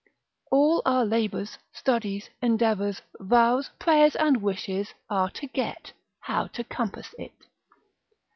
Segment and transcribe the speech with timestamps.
[0.51, 7.13] ———All our labours, studies, endeavours, vows, prayers and wishes, are to get, how to compass
[7.19, 7.33] it.